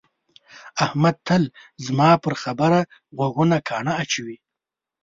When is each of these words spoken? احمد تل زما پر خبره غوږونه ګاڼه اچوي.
احمد 0.85 1.15
تل 1.27 1.43
زما 1.85 2.09
پر 2.23 2.33
خبره 2.43 2.79
غوږونه 3.17 3.57
ګاڼه 3.67 3.93
اچوي. 4.01 4.37